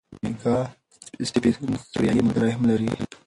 [0.23, 0.55] میکا
[1.29, 2.87] سټیفنز سوریایي ملګری هم لري.